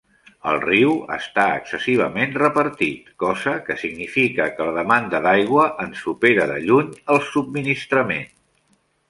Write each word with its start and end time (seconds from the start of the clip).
El 0.51 0.55
riu 0.61 0.93
està 1.15 1.43
excessivament 1.57 2.33
repartit, 2.37 3.11
cosa 3.25 3.53
que 3.67 3.77
significa 3.83 4.49
que 4.57 4.67
la 4.71 4.75
demanda 4.79 5.21
d'aigua 5.27 5.67
en 5.85 5.95
supera 6.01 6.49
de 6.55 6.57
lluny 6.67 6.91
el 7.17 7.23
subministrament. 7.29 8.29